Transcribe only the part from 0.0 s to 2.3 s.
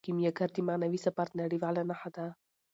کیمیاګر د معنوي سفر نړیواله نښه ده.